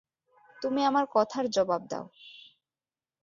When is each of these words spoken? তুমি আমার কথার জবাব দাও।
তুমি 0.61 0.81
আমার 0.83 1.05
কথার 1.11 1.45
জবাব 1.49 1.81
দাও। 1.89 2.05